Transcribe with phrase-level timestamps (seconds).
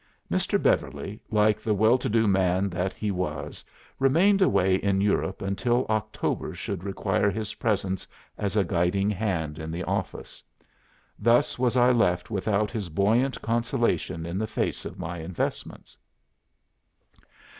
[0.31, 0.59] Mr.
[0.59, 3.63] Beverly, like the well to do man that he was,
[3.99, 9.69] remained away in Europe until October should require his presence as a guiding hand in
[9.69, 10.41] the office.
[11.19, 15.95] Thus was I left without his buoyant consolation in the face of my investments."